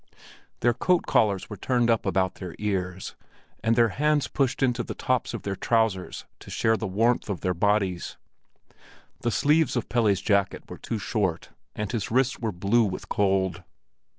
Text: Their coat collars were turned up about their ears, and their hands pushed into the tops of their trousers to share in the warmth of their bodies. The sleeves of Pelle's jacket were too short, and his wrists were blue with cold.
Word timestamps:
Their 0.61 0.73
coat 0.73 1.05
collars 1.05 1.47
were 1.47 1.57
turned 1.57 1.91
up 1.91 2.07
about 2.07 2.33
their 2.33 2.55
ears, 2.57 3.15
and 3.63 3.75
their 3.75 3.89
hands 3.89 4.27
pushed 4.27 4.63
into 4.63 4.81
the 4.81 4.95
tops 4.95 5.31
of 5.35 5.43
their 5.43 5.55
trousers 5.55 6.25
to 6.39 6.49
share 6.49 6.73
in 6.73 6.79
the 6.79 6.87
warmth 6.87 7.29
of 7.29 7.41
their 7.41 7.53
bodies. 7.53 8.17
The 9.19 9.29
sleeves 9.29 9.75
of 9.75 9.89
Pelle's 9.89 10.19
jacket 10.19 10.63
were 10.67 10.79
too 10.79 10.97
short, 10.97 11.49
and 11.75 11.91
his 11.91 12.09
wrists 12.09 12.39
were 12.39 12.51
blue 12.51 12.83
with 12.83 13.09
cold. 13.09 13.61